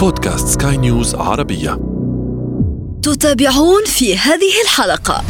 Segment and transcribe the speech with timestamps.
[0.00, 1.70] بودكاست سكاي نيوز عربية.
[3.02, 5.24] تتابعون في هذه الحلقة.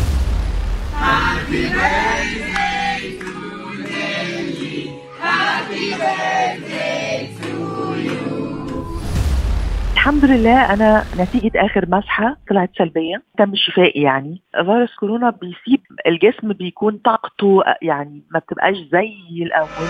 [9.93, 14.43] الحمد لله أنا نتيجة آخر مسحة طلعت سلبية تم شفائي يعني.
[14.53, 19.89] فيروس كورونا بيسيب الجسم بيكون طاقته يعني ما بتبقاش زي الأول.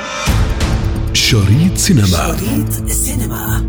[1.12, 2.36] شريط سينما.
[2.36, 3.68] شريط سينما.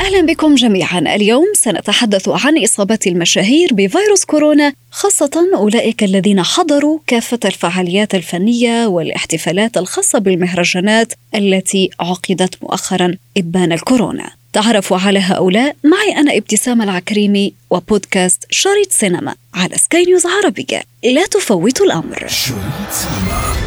[0.00, 0.98] أهلا بكم جميعا.
[0.98, 9.76] اليوم سنتحدث عن إصابة المشاهير بفيروس كورونا خاصة أولئك الذين حضروا كافة الفعاليات الفنية والاحتفالات
[9.76, 14.30] الخاصة بالمهرجانات التي عقدت مؤخرا إبان الكورونا.
[14.52, 20.82] تعرفوا على هؤلاء معي أنا ابتسام العكريمي وبودكاست شريط سينما على سكاي نيوز عربية.
[21.04, 22.28] لا تفوتوا الأمر.
[22.28, 23.61] شريط سينما.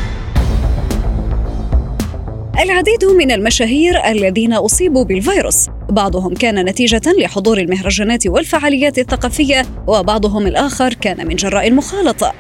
[2.60, 5.68] العديد من المشاهير الذين أصيبوا بالفيروس.
[5.90, 12.34] بعضهم كان نتيجة لحضور المهرجانات والفعاليات الثقافية وبعضهم الآخر كان من جراء المخالطة.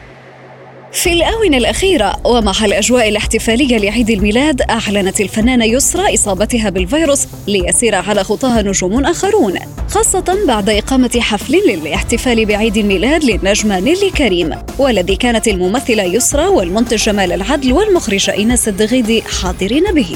[0.95, 8.23] في الآونة الأخيرة ومع الأجواء الاحتفالية لعيد الميلاد أعلنت الفنانة يسرى إصابتها بالفيروس ليسير على
[8.23, 14.55] خطاها نجوم آخرون خاصة بعد إقامة حفل للاحتفال بعيد الميلاد للنجمة نيلي كريم.
[14.77, 20.15] والذي كانت الممثلة يسرى والمنتج جمال العدل والمخرجة إيناس الدغيدي حاضرين به.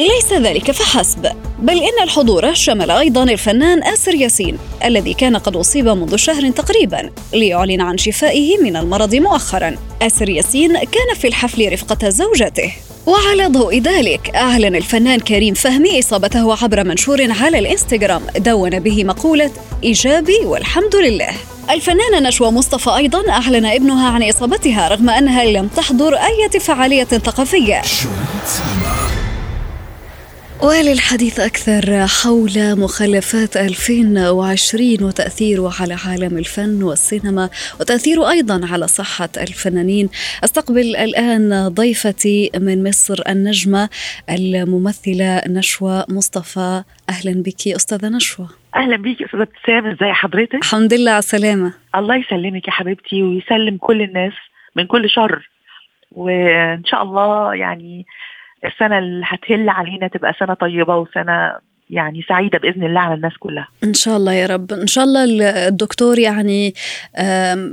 [0.00, 1.26] ليس ذلك فحسب.
[1.58, 7.10] بل إن الحضور شمل أيضا الفنان آسر ياسين الذي كان قد أصيب منذ شهر تقريبا
[7.32, 9.76] ليعلن عن شفائه من المرض مؤخرا.
[10.02, 12.72] آسر ياسين كان في الحفل رفقة زوجته.
[13.06, 19.50] وعلى ضوء ذلك أعلن الفنان كريم فهمي إصابته عبر منشور على الإنستغرام دون به مقولة
[19.84, 21.30] إيجابي والحمد لله.
[21.70, 27.82] الفنانة نشوى مصطفى أيضا أعلن ابنها عن إصابتها رغم أنها لم تحضر أي فعالية ثقافية.
[30.62, 37.50] وللحديث أكثر حول مخلفات 2020 وتأثيره على عالم الفن والسينما
[37.80, 40.08] وتأثيره أيضا على صحة الفنانين.
[40.44, 43.88] أستقبل الآن ضيفتي من مصر النجمة
[44.30, 46.82] الممثلة نشوى مصطفى.
[47.08, 48.46] أهلا بك أستاذة نشوى.
[48.76, 51.72] أهلا بيكي أستاذة ابتسام ازي حضرتك؟ الحمد لله على السلامة.
[51.96, 54.32] الله يسلمك يا حبيبتي ويسلم كل الناس
[54.76, 55.50] من كل شر.
[56.12, 58.06] وإن شاء الله يعني
[58.64, 61.52] السنة اللي هتهل علينا تبقى سنة طيبة وسنة
[61.90, 63.68] يعني سعيدة بإذن الله على الناس كلها.
[63.84, 64.72] إن شاء الله يا رب.
[64.72, 65.24] إن شاء الله
[65.68, 66.74] الدكتور يعني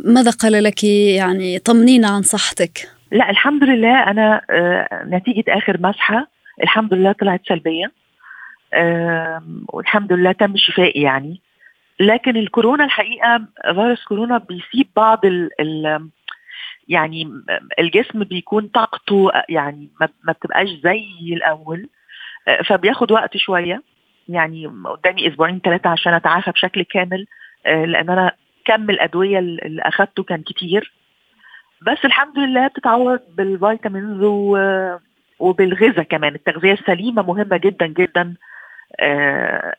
[0.05, 2.89] ماذا قال لك؟ يعني طمنينا عن صحتك.
[3.11, 6.27] لا الحمد لله أنا آه، نتيجة آخر مسحة
[6.63, 7.91] الحمد لله طلعت سلبية.
[9.67, 11.41] والحمد لله تم شفائي يعني.
[11.99, 13.41] لكن الكورونا الحقيقة
[13.73, 16.09] فيروس كورونا بيسيب بعض ال ال
[16.87, 17.43] يعني
[17.79, 21.89] الجسم بيكون طاقته يعني ما بتبقاش زي الأول
[22.47, 23.81] آه، فبياخد وقت شوية.
[24.29, 27.27] يعني قدامي أسبوعين ثلاثة عشان أتعافى بشكل كامل
[27.65, 28.31] آه، لأن أنا
[28.65, 30.93] كم الأدوية اللي أخدته كان كتير.
[31.81, 34.23] بس الحمد لله بتتعوض بالفيتامينز
[35.39, 36.35] وبالغذاء كمان.
[36.35, 38.35] التغذية السليمة مهمة جدا جدا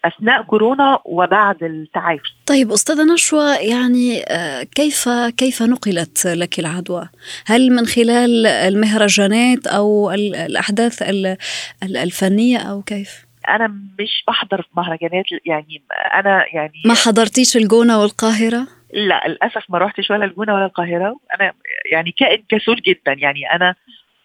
[0.05, 7.09] أثناء كورونا وبعد التعافي طيب أستاذة نشوى يعني آه، كيف كيف نقلت لك العدوى؟
[7.47, 11.37] هل من خلال المهرجانات أو ال- الأحداث ال-
[11.83, 13.67] ال- الفنية أو كيف؟ أنا
[14.01, 15.83] مش بحضر في مهرجانات يعني
[16.15, 21.53] أنا يعني ما حضرتيش الجونة والقاهرة؟ لا للأسف ما روحتش ولا الجونة ولا القاهرة أنا
[21.93, 23.75] يعني كائن كسول جدا يعني أنا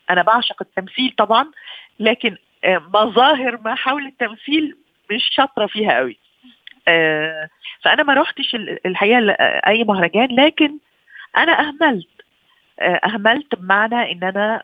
[0.10, 1.46] أنا بعشق التمثيل طبعا
[2.00, 4.76] لكن آه، مظاهر ما حول التمثيل
[5.12, 6.18] مش شاطرة فيها قوي.
[6.88, 7.50] آه،
[7.84, 9.36] فأنا ما روحتش ال- الحقيقة ل-
[9.68, 10.78] أي مهرجان لكن
[11.38, 12.08] أنا أهملت.
[12.80, 14.64] آه، أهملت بمعنى إن أنا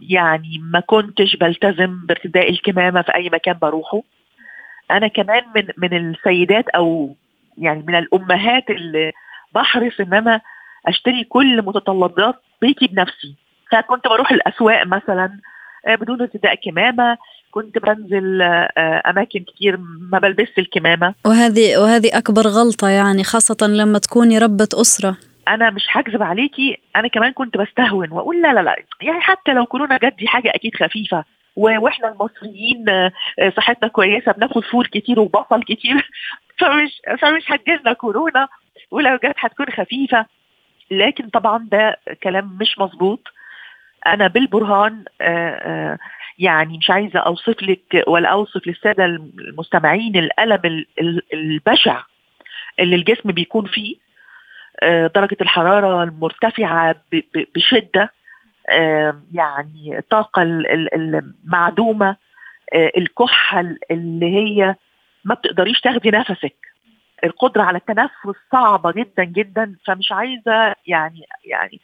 [0.00, 4.02] يعني ما كنتش بلتزم بارتداء الكمامة في أي مكان بروحه.
[4.90, 7.16] أنا كمان من من السيدات أو
[7.58, 9.12] يعني من الأمهات اللي
[9.54, 10.40] بحرص إن أنا
[10.86, 13.34] أشتري كل متطلبات بيتي بنفسي.
[13.72, 15.40] فكنت بروح الأسواق مثلا آه،
[16.00, 17.18] بدون ارتداء كمامة.
[17.50, 19.76] كنت بنزل آه، آه، أماكن كتير
[20.10, 21.14] ما بلبسش الكمامة.
[21.26, 25.16] وهذه وهذه أكبر غلطة يعني خاصة لما تكوني ربة أسرة.
[25.48, 28.76] أنا مش هكذب عليكي أنا كمان كنت بستهون وأقول لا لا لا.
[29.00, 31.24] يعني حتى لو كورونا جت دي حاجة أكيد خفيفة.
[31.56, 36.10] وإحنا المصريين آه، آه، صحتنا كويسة بناكل فول كتير وبصل كتير.
[36.58, 38.48] فمش فمش هتجيلنا كورونا.
[38.90, 40.26] ولو جت هتكون خفيفة.
[40.90, 43.28] لكن طبعا ده كلام مش مظبوط.
[44.12, 45.98] أنا بالبرهان آه، آه،
[46.38, 50.84] يعني مش عايزة أوصف لك ولا أوصف للسادة المستمعين الألم
[51.32, 52.02] البشع
[52.80, 53.96] اللي الجسم بيكون فيه
[54.82, 56.96] آه، درجة الحرارة المرتفعة
[57.54, 58.12] بشدة
[59.32, 62.16] يعني الطاقه المعدومة
[62.74, 64.74] الكحة اللي هي
[65.24, 66.56] ما بتقدريش تاخدي نفسك.
[67.24, 71.80] القدرة على التنفس صعبة جدا جدا فمش عايزة يعني يعني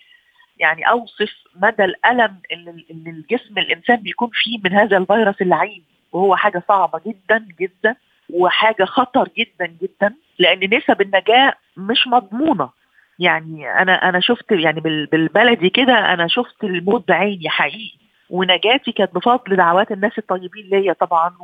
[0.62, 6.62] يعني أوصف مدى الألم اللي الجسم الإنسان بيكون فيه من هذا الفيروس اللعين وهو حاجة
[6.68, 7.96] صعبة جدا جدا
[8.30, 12.70] وحاجة خطر جدا جدا لأن نسب النجاة مش مضمونة.
[13.18, 14.80] يعني أنا أنا شفت يعني
[15.12, 17.98] بالبلدي كده أنا شفت الموت بعيني حقيقي
[18.30, 21.36] ونجاتي كانت بفضل دعوات الناس الطيبين ليا طبعا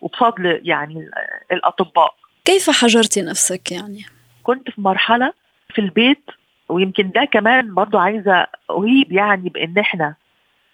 [0.00, 1.10] وبفضل يعني
[1.52, 2.14] الأطباء.
[2.44, 4.04] كيف حجرتي نفسك يعني؟
[4.42, 5.32] كنت في مرحلة
[5.74, 6.30] في البيت
[6.68, 10.14] ويمكن ده كمان برضو عايزة اهيب يعني بإن إحنا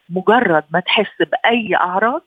[0.09, 2.23] مجرد ما تحس بأي أعراض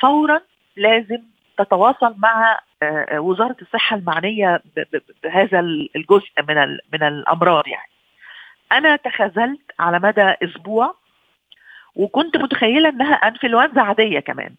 [0.00, 0.40] فورا
[0.76, 1.22] لازم
[1.58, 4.62] تتواصل مع آه، وزارة الصحة المعنية
[5.24, 5.60] بهذا
[5.96, 7.90] الجزء من من الأمراض يعني.
[8.72, 10.94] أنا تخاذلت على مدى أسبوع
[11.96, 14.54] وكنت متخيلة إنها إنفلونزا عادية كمان.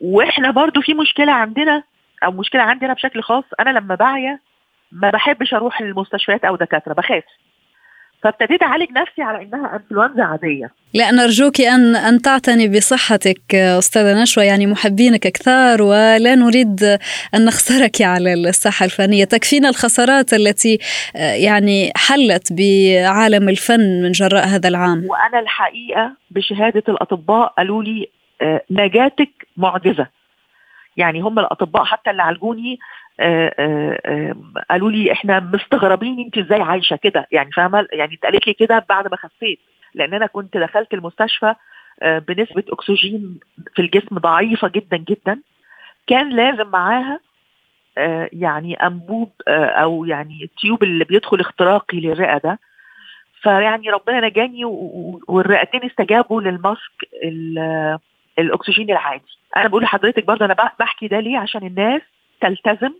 [0.00, 1.82] وإحنا برضو في مشكلة عندنا
[2.24, 4.38] أو مشكلة عندنا بشكل خاص أنا لما بعيا
[4.92, 7.24] ما بحبش أروح للمستشفيات أو دكاترة بخاف.
[8.22, 10.70] فابتديت أعالج نفسي على إنها إنفلونزا عادية.
[10.94, 14.44] لا نرجوك ان أن تعتني بصحتك أستاذة نشوى.
[14.44, 16.98] يعني محبينك كثار ولا نريد
[17.34, 19.24] أن نخسرك على الساحة الفنية.
[19.24, 20.78] تكفينا الخسارات التي
[21.14, 25.06] يعني حلت بعالم الفن من جراء هذا العام.
[25.08, 28.08] وأنا الحقيقة بشهادة الأطباء قالوا لي
[28.42, 30.06] آه، نجاتك معجزة.
[30.96, 32.78] يعني هم الأطباء حتى اللي عالجوني
[33.20, 34.34] آه، آه، آه،
[34.70, 37.26] قالوا لي إحنا مستغربين أنت إزاي عايشة كده.
[37.32, 39.58] يعني فاهمة؟ يعني اتقالت لي كده بعد ما خفيت.
[39.94, 41.54] لأن أنا كنت دخلت المستشفى
[42.02, 43.40] بنسبة أكسجين
[43.74, 45.40] في الجسم ضعيفة جدا جدا.
[46.06, 47.20] كان لازم معاها
[48.32, 52.58] يعني أنبوب أو يعني التيوب اللي بيدخل اختراقي للرئة ده.
[53.42, 54.64] فيعني ربنا نجاني
[55.28, 57.08] والرئتين استجابوا للماسك
[58.38, 59.38] الأكسجين العادي.
[59.56, 62.02] أنا بقول لحضرتك برضه أنا بحكي ده ليه؟ عشان الناس
[62.40, 62.92] تلتزم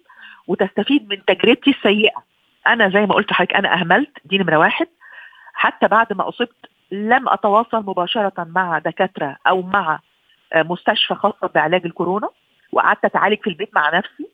[0.46, 2.22] وتستفيد من تجربتي السيئة.
[2.66, 4.86] أنا زي ما قلت لحضرتك أنا أهملت دي نمره واحد.
[5.54, 6.56] حتى بعد ما أصبت
[6.92, 9.98] لم أتواصل مباشرة مع دكاترة أو مع
[10.52, 12.28] آه، مستشفى خاصه بعلاج الكورونا.
[12.72, 14.28] وقعدت أتعالج في البيت مع نفسي.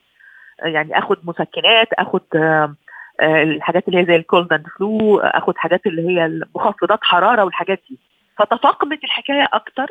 [0.62, 2.74] آه، يعني آخد مسكنات آخد آه،
[3.22, 7.98] الحاجات اللي هي زي الكولد أند فلو آخد حاجات اللي هي مخفضات حرارة والحاجات دي.
[8.38, 9.86] فتفاقمت الحكاية أكتر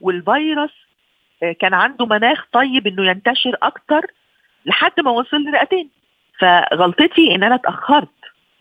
[0.00, 0.72] والفيروس
[1.60, 4.06] كان عنده مناخ طيب إنه ينتشر أكتر
[4.66, 5.90] لحد ما وصل لرئتين
[6.38, 8.08] فغلطتي إن أنا اتأخرت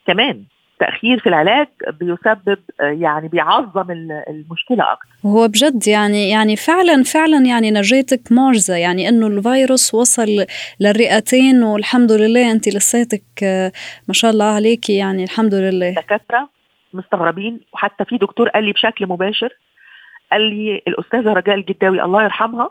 [0.08, 0.44] كمان.
[0.80, 1.68] تأخير في العلاج
[2.00, 3.92] بيسبب يعني بيعظم
[4.30, 8.76] المشكلة أكثر هو بجد يعني يعني فعلا فعلا يعني نجيتك معجزة.
[8.76, 10.46] يعني إنه الفيروس وصل
[10.80, 13.24] للرئتين والحمد لله أنت لساتك
[14.08, 14.98] ما شاء الله عليكي.
[14.98, 15.90] يعني الحمد لله.
[15.92, 16.50] دكاترة
[16.94, 19.50] مستغربين وحتى في دكتور قال لي بشكل مباشر
[20.32, 22.70] قال لي الأستاذة رجاء الجداوي الله يرحمها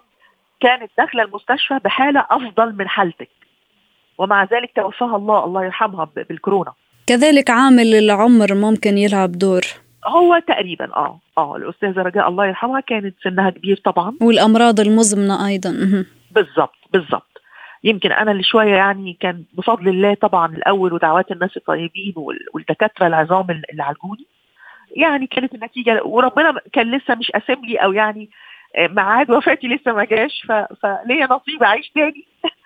[0.60, 3.28] كانت داخلة المستشفى بحالة أفضل من حالتك.
[4.18, 6.72] ومع ذلك توفاها الله الله يرحمها بالكورونا.
[7.06, 9.60] كذلك عامل العمر ممكن يلعب دور.
[10.06, 14.16] هو تقريبا آه آه الأستاذة رجاء الله يرحمها كانت سنها كبير طبعا.
[14.20, 15.70] والأمراض المزمنة أيضا.
[16.30, 17.28] بالضبط بالضبط.
[17.84, 22.14] يمكن أنا اللي شوية يعني كان بفضل الله طبعا الأول ودعوات الناس الطيبين
[22.54, 24.26] والدكاترة العظام اللي عالجوني
[24.98, 28.30] يعني كانت النتيجة وربنا كان لسه مش قاسم لي أو يعني
[28.78, 30.46] ميعاد وفاتي لسه ما جاش
[30.82, 32.24] فليا نصيب اعيش تاني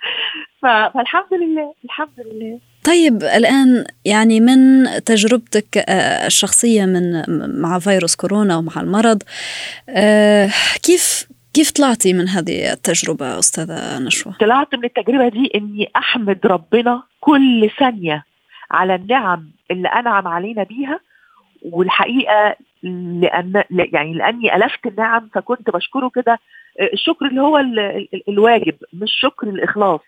[0.62, 7.22] فالحمد لله الحمد لله طيب الآن يعني من تجربتك آه، الشخصية من
[7.60, 9.22] مع فيروس كورونا ومع المرض
[9.88, 10.50] آه،
[10.82, 17.02] كيف كيف طلعتي من هذه التجربة أستاذة نشوى؟ طلعت من التجربة دي إني أحمد ربنا
[17.20, 18.24] كل ثانية
[18.70, 21.00] على النعم اللي أنعم علينا بيها
[21.64, 26.38] والحقيقة لأن يعني لأني ألفت النعم فكنت بشكره كده.
[26.92, 27.58] الشكر اللي هو
[28.28, 30.00] الواجب مش شكر الإخلاص.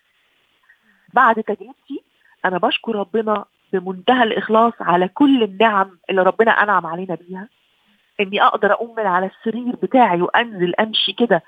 [1.14, 2.02] بعد تجربتي
[2.44, 7.48] أنا بشكر ربنا بمنتهى الإخلاص على كل النعم اللي ربنا أنعم علينا بيها.
[8.20, 11.42] إني أقدر أقوم من على السرير بتاعي وأنزل أمشي كده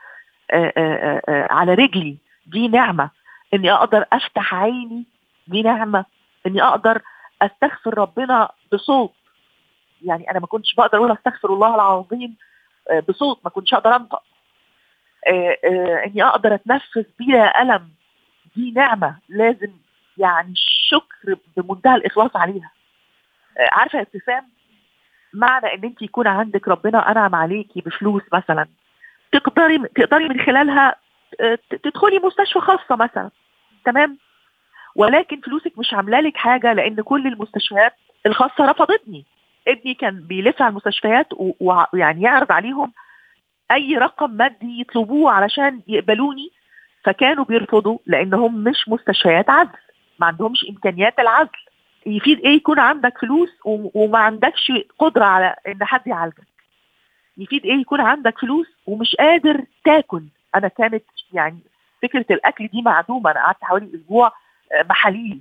[1.51, 2.17] على رجلي.
[2.47, 3.11] دي نعمة.
[3.55, 5.05] إني أقدر أفتح عيني
[5.47, 6.05] دي نعمة.
[6.47, 7.03] إني أقدر
[7.43, 9.13] أستغفر ربنا بصوت
[10.07, 12.37] يعني أنا ما كنتش بقدر أقول أستغفر الله العظيم
[12.91, 14.23] آه، بصوت ما كنتش أقدر أنطق.
[15.29, 17.89] آه، آه، إني أقدر أتنفس بلا ألم
[18.57, 19.73] دي نعمة لازم
[20.19, 22.71] يعني الشكر بمنتهى الإخلاص عليها.
[23.73, 24.49] عارفة ابتسام
[25.35, 28.67] معنى إن أنت يكون عندك ربنا أنعم عليكي بفلوس مثلا.
[29.33, 30.97] تقدري تقدري من خلالها
[31.71, 33.31] تدخلي مستشفى خاصة مثلا.
[33.85, 34.19] تمام؟
[34.97, 37.95] ولكن فلوسك مش عاملة لك حاجة لأن كل المستشفيات
[38.27, 39.25] الخاصة رفضتني.
[39.69, 41.27] ابني كان بيلف على المستشفيات
[41.61, 42.93] ويعني يعرض عليهم
[43.71, 46.51] أي رقم مادي يطلبوه علشان يقبلوني
[47.05, 49.71] فكانوا بيرفضوا لأنهم مش مستشفيات عزل
[50.19, 51.51] ما عندهمش إمكانيات العزل
[52.07, 53.49] يفيد إيه يكون عندك فلوس
[53.95, 56.47] وما عندكش قدرة على إن حد يعالجك؟
[57.39, 60.23] يفيد إيه يكون عندك فلوس ومش قادر تاكل؟
[60.55, 61.59] أنا كانت يعني
[62.03, 64.33] فكرة الأكل دي معدومة أنا قعدت حوالي أسبوع
[64.73, 65.41] آه، محاليل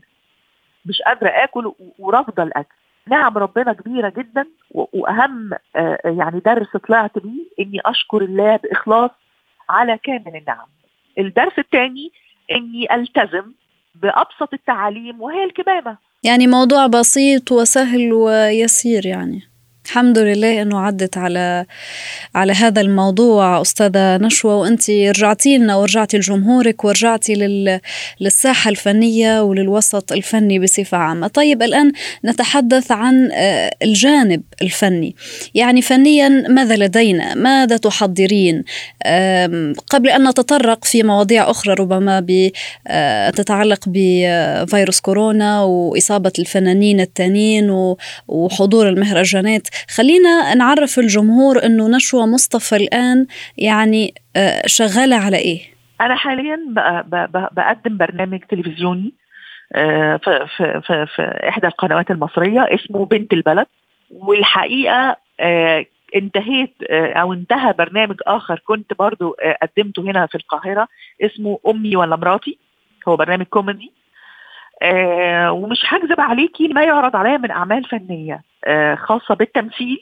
[0.86, 2.76] مش قادرة آكل ورافضة الأكل.
[3.10, 9.12] نعم ربنا كبيرة جدا وأهم آه، يعني درس طلعت بيه إني أشكر الله بإخلاص
[9.70, 10.68] على كامل النعم.
[11.18, 12.12] الدرس الثاني
[12.52, 13.52] إني ألتزم
[13.96, 15.98] بأبسط التعاليم وهي الكمامة.
[16.24, 19.42] يعني موضوع بسيط وسهل ويسير يعني.
[19.86, 21.66] الحمد لله إنه عدت على
[22.36, 23.62] على هذا الموضوع.
[23.62, 27.80] أستاذة نشوى وانت رجعتي لنا ورجعتي لجمهورك ورجعتي لل
[28.20, 31.28] للساحة الفنية وللوسط الفني بصفة عامة.
[31.28, 31.92] طيب الآن
[32.26, 35.16] نتحدث عن آه، الجانب الفني.
[35.56, 38.64] يعني فنيا ماذا لدينا؟ ماذا تحضرين؟
[39.90, 42.26] قبل أن نتطرق في مواضيع أخرى ربما
[42.88, 47.96] آه، تتعلق بفيروس كورونا وإصابة الفنانين التانيين
[48.28, 49.68] وحضور المهرجانات.
[49.98, 53.28] خلينا نعرف الجمهور إنه نشوى مصطفى الآن
[53.58, 55.62] يعني آه، شغالة على إيه؟
[56.02, 56.60] أنا حاليا
[57.52, 59.14] بقدم برنامج تلفزيوني
[59.76, 63.68] آه، في, في, في, في إحدى القنوات المصرية اسمه بنت البلد
[64.12, 70.88] والحقيقة آه، انتهيت أو انتهى برنامج آخر كنت برضو قدمته هنا في القاهرة
[71.22, 72.58] اسمه أمي ولا مراتي
[73.08, 73.92] هو برنامج كوميدي
[75.50, 78.42] ومش هكذب عليكي ما يعرض عليا من أعمال فنية.
[78.96, 80.00] خاصة بالتمثيل.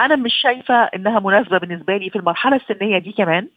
[0.00, 3.48] أنا مش شايفة إنها مناسبة بالنسبة لي في المرحلة السنية دي كمان.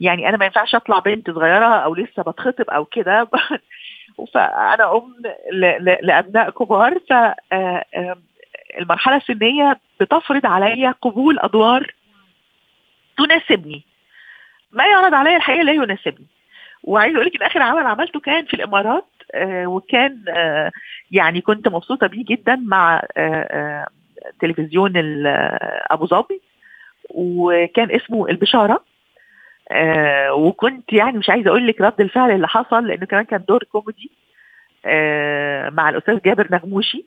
[0.00, 3.28] يعني أنا ما ينفعش أطلع بنت صغيرة أو لسه بتخطب أو كده.
[4.34, 5.14] فأنا أم
[6.02, 6.98] لأبناء كبار.
[6.98, 7.12] ف
[7.52, 7.84] آه،
[8.80, 11.94] المرحلة السنية بتفرض عليا قبول أدوار
[13.18, 13.82] تناسبني.
[14.72, 16.26] ما يعرض عليا الحقيقة لا يناسبني.
[16.84, 19.04] وعايز أقول لك إن آخر عمل عملته كان في الإمارات.
[19.04, 19.17] آه،
[19.66, 20.70] وكان آه،
[21.10, 23.86] يعني كنت مبسوطة بيه جدا مع آه،
[24.40, 24.92] تلفزيون
[25.90, 26.40] أبو ظبي
[27.10, 28.84] وكان اسمه البشارة.
[30.32, 34.10] وكنت يعني مش عايزة أقول لك رد الفعل اللي حصل لأنه كمان كان دور كوميدي
[35.76, 37.04] مع الأستاذ جابر نغموشي.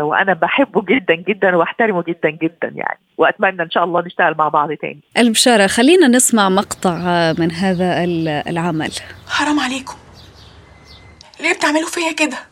[0.00, 2.98] وأنا بحبه جدا جدا وأحترمه جدا جدا يعني.
[3.18, 5.00] وأتمنى إن شاء الله نشتغل مع بعض تاني.
[5.18, 6.94] البشارة خلينا نسمع مقطع
[7.38, 8.04] من هذا
[8.50, 8.90] العمل.
[9.28, 10.01] حرام عليكم.
[11.42, 12.48] ليه بتعملوا فيا كده؟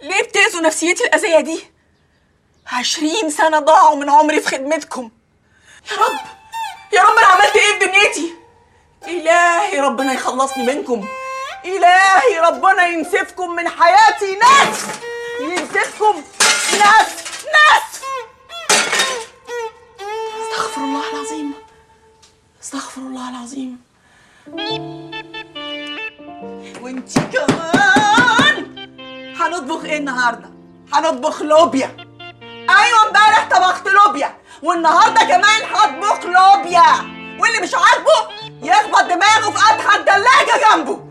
[0.00, 1.64] ليه بتأذوا نفسيتي الأذية دي؟
[2.66, 5.10] عشرين سنة ضاعوا من عمري في خدمتكم.
[5.90, 6.18] يا رب
[6.92, 8.34] يا رب أنا عملت إيه في دنيتي؟
[9.06, 11.08] إلهي ربنا يخلصني منكم.
[11.64, 14.36] إلهي ربنا ينسفكم من حياتي.
[14.36, 14.84] ناس!
[15.40, 16.22] ينسفكم.
[16.72, 17.08] ناس!
[17.44, 18.02] ناس!
[20.42, 21.54] استغفر الله العظيم.
[22.62, 23.84] استغفر الله العظيم.
[26.92, 28.56] وانتي كمان.
[29.40, 30.50] هنطبخ إيه النهارده؟
[30.92, 31.96] هنطبخ لوبيا.
[32.70, 36.82] أيوه امبارح طبخت لوبيا والنهارده كمان هطبخ لوبيا.
[37.40, 38.32] واللي مش عاجبه
[38.62, 41.04] يخبط دماغه في قدحه التلاجة جنبه.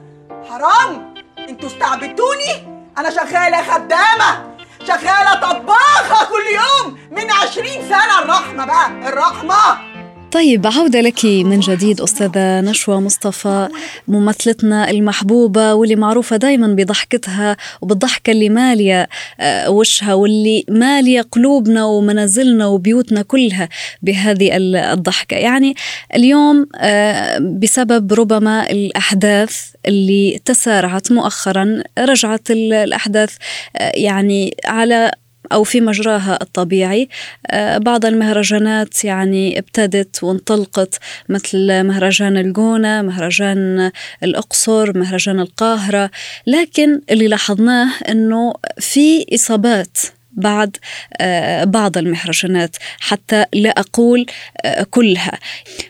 [0.49, 1.13] حرام!
[1.49, 4.55] أنتوا استعبدتوني؟ أنا شغالة خدامة
[4.87, 8.19] شغالة طباخة كل يوم من عشرين سنة.
[8.19, 9.90] الرحمة بقى الرحمة!
[10.31, 13.69] طيب عودة لك من جديد أستاذة نشوى مصطفى
[14.07, 19.09] ممثلتنا المحبوبة واللي معروفة دايما بضحكتها وبالضحكة اللي مالية
[19.39, 23.69] آه، وشها واللي مالية قلوبنا ومنازلنا وبيوتنا كلها
[24.01, 24.49] بهذه
[24.93, 25.37] الضحكة.
[25.37, 25.75] يعني
[26.15, 33.35] اليوم آه، بسبب ربما الأحداث اللي تسارعت مؤخرا رجعت الأحداث
[33.75, 35.11] آه، يعني على
[35.53, 37.09] أو في مجراها الطبيعي.
[37.47, 43.91] آه، بعض المهرجانات يعني ابتدت وانطلقت مثل مهرجان الجونة مهرجان
[44.23, 46.11] الأقصر مهرجان القاهرة.
[46.47, 49.97] لكن اللي لاحظناه أنه في إصابات
[50.33, 50.77] بعد
[51.17, 54.25] آه، بعض المهرجانات حتى لا أقول
[54.65, 55.39] آه، كلها.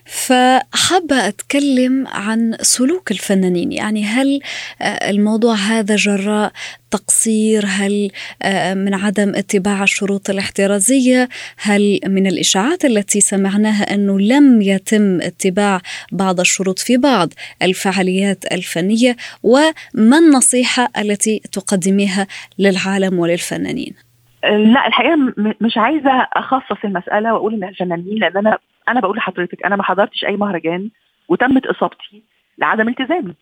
[0.06, 3.72] فحابة أتكلم عن سلوك الفنانين.
[3.72, 4.40] يعني هل
[4.82, 6.52] الموضوع هذا جراء
[6.92, 14.62] تقصير؟ هل آه، من عدم اتباع الشروط الاحترازية؟ هل من الإشاعات التي سمعناها أنه لم
[14.62, 15.82] يتم اتباع
[16.12, 22.28] بعض الشروط في بعض الفعاليات الفنية؟ وما النصيحة التي تقدميها
[22.60, 24.11] للعالم وللفنانين؟
[24.44, 28.58] لا الحقيقة مش عايزة أخصص المسألة وأقول إن الفنانين لأن أنا
[28.90, 30.90] أنا بقول لحضرتك أنا ما حضرتش أي مهرجان
[31.30, 32.24] وتمت إصابتي
[32.58, 33.34] لعدم التزامي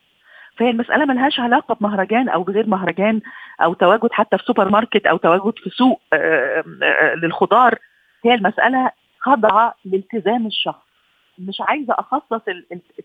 [0.57, 3.21] فهي المسألة ملهاش علاقة بمهرجان أو بغير مهرجان
[3.61, 6.01] أو تواجد حتى في سوبر ماركت أو تواجد في سوق
[7.23, 7.79] للخضار.
[8.25, 10.83] هي المسألة خاضعه لالتزام الشخص.
[11.39, 12.41] مش عايزة أخصص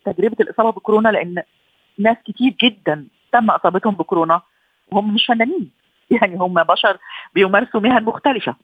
[0.04, 1.42] تجربة الإصابة بكورونا لأن
[1.98, 4.40] ناس كتير جدا تم إصابتهم بكورونا
[4.92, 5.70] وهم مش فنانين.
[6.23, 6.99] يعني هم بشر
[7.34, 8.54] بيمارسوا مهن مختلفة.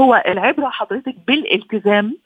[0.00, 2.16] هو العبرة حضرتك بالالتزام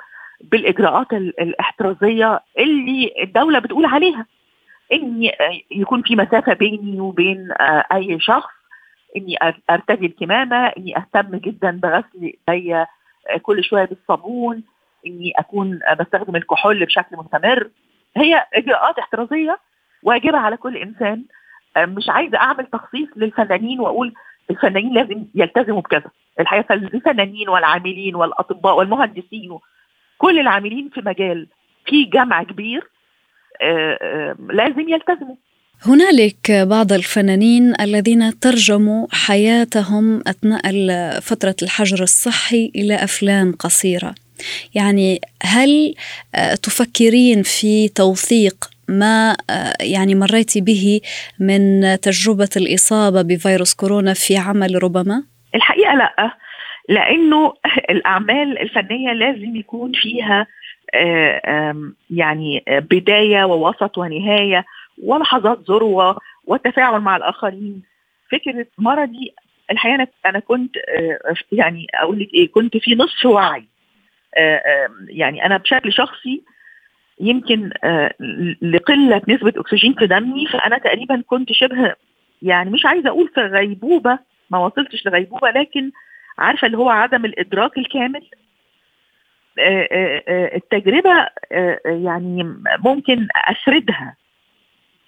[0.40, 4.26] بالإجراءات ال- الإحترازية اللي الدولة بتقول عليها.
[4.92, 5.30] إن
[5.70, 8.50] يكون في مسافة بيني وبين آه، أي شخص
[9.16, 9.36] إني
[9.70, 12.86] ارتدي الكمامه إني أهتم جدا بغسل إيدي آه،
[13.42, 14.62] كل شوية بالصابون
[15.06, 17.70] إني أكون آه، بستخدم الكحول بشكل مستمر.
[18.16, 19.58] هي إجراءات إحترازية
[20.02, 21.24] واجبة على كل إنسان.
[21.78, 24.14] مش عايزة أعمل تخصيص للفنانين وأقول
[24.50, 26.10] الفنانين لازم يلتزموا بكذا.
[26.40, 29.58] الحقيقة الفنانين والعاملين والأطباء والمهندسين
[30.18, 31.46] كل العاملين في مجال
[31.86, 32.90] في جمع كبير
[33.62, 35.36] آه، آه، لازم يلتزموا.
[35.82, 44.14] هنالك بعض الفنانين الذين ترجموا حياتهم أثناء فترة الحجر الصحي إلى أفلام قصيرة.
[44.74, 45.94] يعني هل
[46.34, 51.00] آه، تفكرين في توثيق ما آه، يعني مريت به
[51.40, 56.36] من تجربة الإصابة بفيروس كورونا في عمل ربما؟ الحقيقة لأ
[56.88, 57.52] لأنه
[57.90, 60.46] الأعمال الفنية لازم يكون فيها
[60.94, 64.64] آه، يعني بداية ووسط ونهاية
[65.02, 67.82] ولحظات ذروة والتفاعل مع الآخرين.
[68.32, 69.34] فكرة مرضي
[69.70, 73.64] الحقيقة أنا أنا كنت آه، يعني أقول لك إيه كنت في نصف وعي.
[75.08, 76.42] يعني أنا بشكل شخصي
[77.20, 78.14] يمكن آه،
[78.62, 81.94] لقلة نسبة أكسجين في دمي فأنا تقريبا كنت شبه
[82.42, 84.18] يعني مش عايزة أقول في غيبوبة
[84.50, 85.90] ما وصلتش لغيبوبة لكن
[86.38, 88.26] عارفة اللي هو عدم الإدراك الكامل.
[89.58, 89.88] آه،
[90.28, 91.26] آه، التجربة
[91.84, 94.16] يعني ممكن أسردها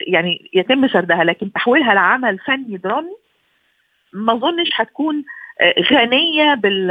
[0.00, 3.16] يعني يتم سردها لكن تحويلها لعمل فني درامي
[4.12, 5.24] ما أظنش هتكون
[5.92, 6.88] غنية بال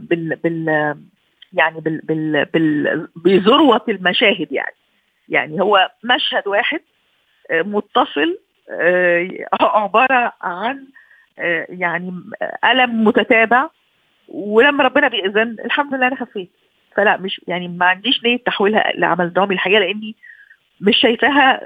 [0.00, 0.96] بال بال
[1.54, 4.74] يعني بال بال بال بذروة المشاهد يعني.
[5.28, 6.80] يعني هو مشهد واحد
[7.50, 8.38] آه، متصل
[8.70, 9.28] آه،
[9.60, 10.86] عبارة عن
[11.38, 12.12] آه، يعني
[12.64, 13.68] ألم متتابع
[14.28, 16.50] ولما ربنا بيأذن الحمد لله أنا خفيت.
[16.96, 20.16] فلا مش يعني ما عنديش نية تحويلها لعمل درامي الحقيقة لأني
[20.80, 21.60] مش شايفاها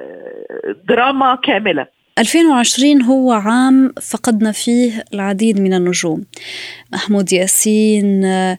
[0.84, 1.86] دراما كاملة.
[2.18, 6.24] 2020 هو عام فقدنا فيه العديد من النجوم.
[6.92, 8.58] محمود ياسين آه،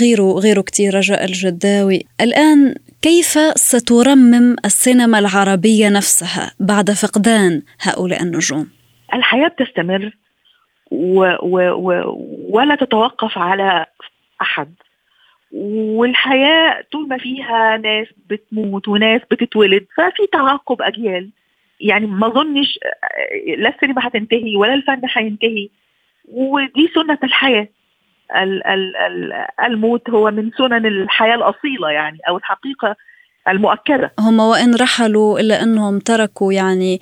[0.00, 2.00] غيره غيره كتير رجاء الجداوي.
[2.20, 8.68] الآن كيف سترمم السينما العربية نفسها بعد فقدان هؤلاء النجوم؟
[9.14, 10.16] الحياة بتستمر
[10.90, 12.16] و و و
[12.50, 13.86] ولا تتوقف على
[14.42, 14.74] أحد.
[15.52, 21.30] والحياة طول ما فيها ناس بتموت وناس بتتولد ففي تعاقب أجيال.
[21.80, 22.78] يعني ما اظنش
[23.58, 25.68] لا السينما هتنتهي ولا الفن هينتهي.
[26.28, 27.68] ودي سنة الحياة.
[28.36, 32.96] ال- ال- ال- الموت هو من سنن الحياة الأصيلة يعني أو الحقيقة
[33.48, 34.12] المؤكدة.
[34.20, 37.00] هم وإن رحلوا إلا أنهم تركوا يعني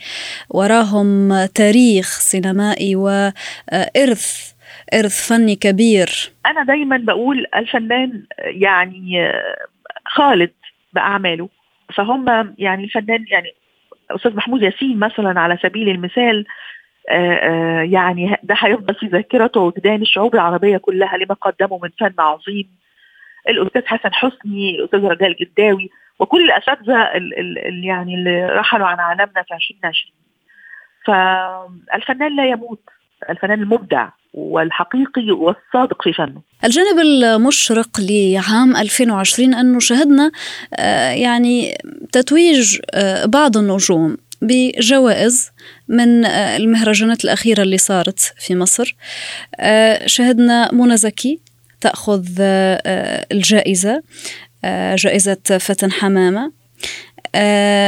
[0.50, 4.52] وراهم تاريخ سينمائي وإرث
[4.94, 6.08] إرث فني كبير.
[6.46, 9.32] أنا دايما بقول الفنان يعني
[10.06, 10.52] خالد
[10.92, 11.48] بأعماله.
[11.94, 13.48] فهم يعني الفنان يعني
[14.10, 16.46] أستاذ محمود ياسين مثلا على سبيل المثال
[17.10, 22.14] آه، آه، يعني ده هيفضل في ذاكرته وجدان الشعوب العربية كلها لما قدموا من فن
[22.18, 22.68] عظيم.
[23.48, 29.00] الأستاذ حسن حسني الأستاذ رجاء الجداوي وكل الأساتذة ال- ال- ال- يعني اللي رحلوا عن
[29.00, 30.14] عالمنا في 2020
[31.04, 32.80] فالفنان لا يموت
[33.30, 34.08] الفنان المبدع.
[34.34, 36.42] والحقيقي والصادق في فنه.
[36.64, 40.30] الجانب المشرق لعام 2020 أنه شهدنا
[41.12, 41.78] يعني
[42.12, 45.50] تتويج آه، بعض النجوم بجوائز
[45.88, 48.96] من آه، المهرجانات الأخيرة اللي صارت في مصر.
[49.56, 51.40] آه، شهدنا منى زكي
[51.80, 52.24] تأخذ
[53.32, 54.02] الجائزة
[54.94, 56.52] جائزة فتن حمامة.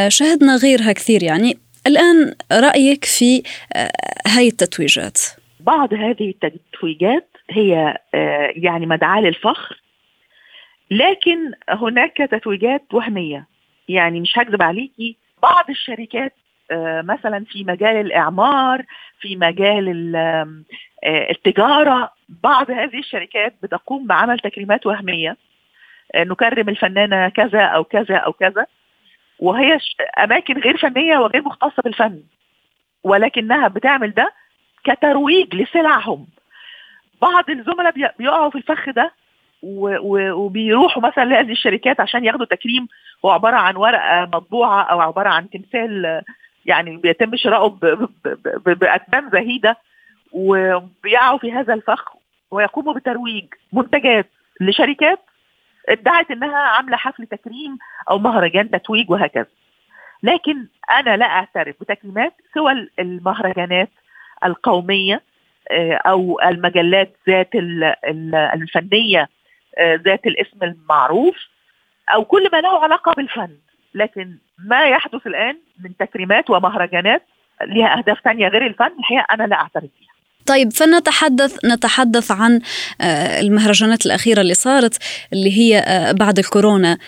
[0.09, 1.59] شهدنا غيرها كثير يعني.
[1.87, 3.43] الآن رأيك في
[4.27, 5.19] هاي التتويجات.
[5.61, 9.83] بعض هذه التتويجات هي آه، يعني مدعاة للفخر
[10.91, 13.47] لكن هناك تتويجات وهمية.
[13.89, 16.35] يعني مش هكذب عليكي بعض الشركات
[16.71, 18.85] آه، مثلا في مجال الإعمار
[19.21, 25.37] في مجال آه، التجارة بعض هذه الشركات بتقوم بعمل تكريمات وهمية.
[26.17, 28.67] نكرم الفنانة كذا أو كذا أو كذا.
[29.39, 29.79] وهي
[30.19, 32.23] أماكن غير فنية وغير مختصة بالفن.
[33.05, 34.33] ولكنها بتعمل ده
[34.85, 36.27] كترويج لسلعهم.
[37.23, 39.13] بعض الزملاء بي- بيقعوا في الفخ ده
[39.63, 42.89] وبيروحوا مثلا لهذه الشركات عشان ياخدوا تكريم.
[43.25, 46.23] هو عبارة عن ورقة مطبوعة أو عبارة عن تمثال
[46.67, 47.79] يعني بيتم شراؤه
[48.67, 49.77] باثمان زهيدة.
[50.33, 52.17] وبيقعوا في هذا الفخ
[52.51, 54.27] ويقوموا بترويج منتجات
[54.61, 55.19] لشركات
[55.89, 57.79] ادعت إنها عاملة حفل تكريم
[58.11, 59.47] أو مهرجان تتويج وهكذا.
[60.23, 63.89] لكن أنا لا أعترف بتكريمات سوى المهرجانات
[64.45, 65.23] القومية
[65.71, 67.51] آه، أو المجلات ذات
[68.55, 69.29] الفنية
[69.79, 71.37] آه، ذات الاسم المعروف
[72.15, 73.57] أو كل ما له علاقة بالفن.
[73.95, 77.23] لكن ما يحدث الآن من تكريمات ومهرجانات
[77.67, 80.11] لها أهداف ثانية غير الفن الحقيقة أنا لا أعترف بها
[80.47, 82.61] طيب فنتحدث نتحدث عن
[83.01, 84.99] آه، المهرجانات الأخيرة اللي صارت
[85.33, 85.85] اللي هي
[86.19, 86.99] بعد الكورونا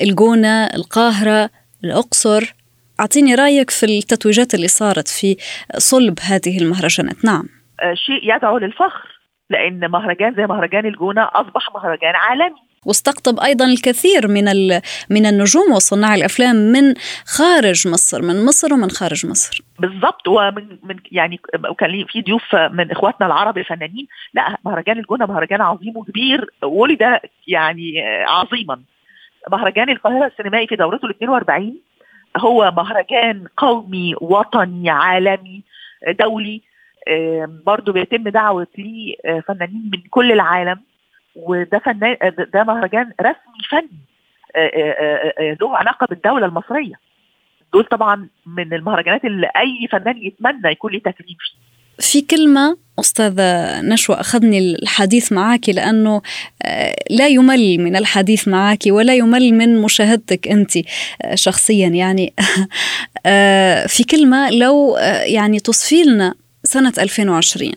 [0.00, 1.50] الجونة القاهرة
[1.84, 2.54] الأقصر.
[3.00, 5.36] أعطيني رأيك في التتويجات اللي صارت في
[5.78, 7.24] صلب هذه المهرجانات.
[7.24, 7.44] نعم.
[7.94, 9.18] شيء يدعو للفخر
[9.50, 12.66] لأن مهرجان زي مهرجان الجونة أصبح مهرجان عالمي.
[12.86, 14.44] واستقطب أيضا الكثير من
[15.10, 16.94] من النجوم وصناع الأفلام من
[17.26, 19.62] خارج مصر من مصر ومن خارج مصر.
[19.78, 20.28] بالضبط.
[20.28, 24.06] ومن من يعني وكان في ضيوف من إخواتنا العرب الفنانين.
[24.34, 28.80] لا مهرجان الجونة مهرجان عظيم وكبير ولد يعني عظيما.
[29.50, 31.80] مهرجان القاهرة السينمائي في دورته ال 42
[32.36, 35.62] هو مهرجان قومي وطني عالمي
[36.08, 36.62] دولي.
[37.66, 40.80] برضه بيتم دعوة ليه فنانين من كل العالم.
[41.36, 42.16] وده فنان
[42.54, 43.98] ده مهرجان رسمي فني
[44.56, 46.94] آه، آه، آه، له علاقة بالدولة المصرية.
[47.72, 51.65] دول طبعا من المهرجانات اللي أي فنان يتمنى يكون ليه تكريم فيه.
[52.00, 56.22] في كلمة أستاذة نشوى أخذني الحديث معك لأنه
[57.10, 60.72] لا يمل من الحديث معك ولا يمل من مشاهدتك أنت
[61.34, 61.88] شخصيا.
[61.88, 62.34] يعني
[63.94, 67.72] في كلمة لو يعني تصفي لنا سنة 2020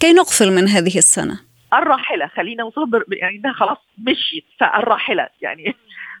[0.00, 1.40] كي نقفل من هذه السنة؟
[1.72, 5.74] الراحلة خلينا نصبر يعني إنها خلاص مشيت فالراحلة يعني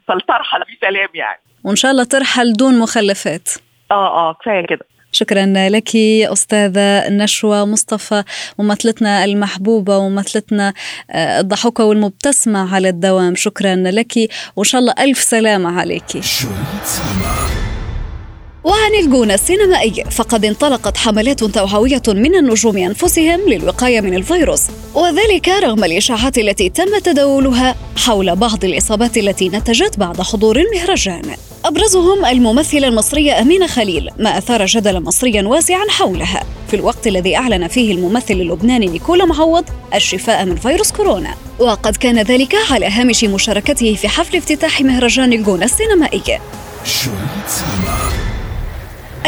[0.08, 1.40] فلترحل في سلام يعني.
[1.64, 3.48] وإن شاء الله ترحل دون مخلفات.
[3.90, 4.86] آه آه كفاية كده.
[5.18, 5.96] شكرا لك
[6.32, 8.24] أستاذة نشوى مصطفى
[8.58, 10.74] ممثلتنا المحبوبة وممثلتنا
[11.10, 13.34] آه، الضحوكة والمبتسمة على الدوام.
[13.34, 14.14] شكرا لك
[14.56, 16.20] وإن شاء الله ألف سلامة عليك.
[18.68, 20.04] وعن الجونة السينمائي.
[20.10, 24.62] فقد انطلقت حملات توعوية من النجوم أنفسهم للوقاية من الفيروس.
[24.94, 31.22] وذلك رغم الإشاعات التي تم تداولها حول بعض الإصابات التي نتجت بعد حضور المهرجان.
[31.64, 36.44] أبرزهم الممثلة المصرية أمينة خليل ما أثار جدلا مصريا واسعا حولها.
[36.70, 41.34] في الوقت الذي أعلن فيه الممثل اللبناني نيكولا معوض الشفاء من فيروس كورونا.
[41.58, 46.38] وقد كان ذلك على هامش مشاركته في حفل افتتاح مهرجان الجونة السينمائي.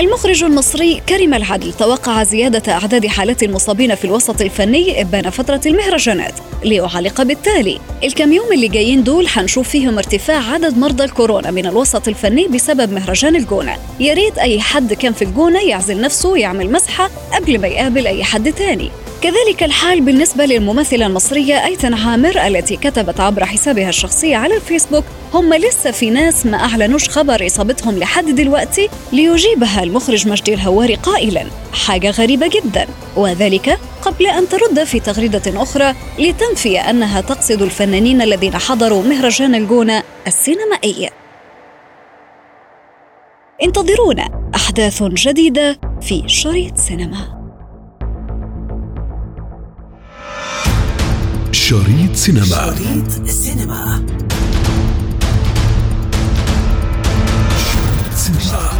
[0.00, 6.32] المخرج المصري كريم العدل توقع زيادة أعداد حالات المصابين في الوسط الفني إبان فترة المهرجانات
[6.64, 7.80] ليعلق بالتالي.
[8.04, 12.92] الكم يوم اللي جايين دول حنشوف فيهم ارتفاع عدد مرضى الكورونا من الوسط الفني بسبب
[12.92, 13.76] مهرجان الجونة.
[14.00, 18.24] يا ريت أي حد كان في الجونة يعزل نفسه ويعمل مسحة قبل ما يقابل أي
[18.24, 18.90] حد تاني.
[19.22, 25.04] كذلك الحال بالنسبة للممثلة المصرية أيتن عامر التي كتبت عبر حسابها الشخصي على الفيسبوك
[25.34, 31.46] هم لسه في ناس ما أعلنوش خبر إصابتهم لحد دلوقتي ليجيبها المخرج مجدي الهواري قائلا.
[31.72, 32.86] حاجة غريبة جدا.
[33.16, 40.02] وذلك قبل أن ترد في تغريدة أخرى لتنفي أنها تقصد الفنانين الذين حضروا مهرجان الجونة
[40.26, 41.10] السينمائي.
[43.62, 47.39] انتظرونا أحداث جديدة في
[51.70, 52.44] شريط سينما.
[52.44, 54.06] شريط سينما.
[57.72, 58.79] شريط سينما.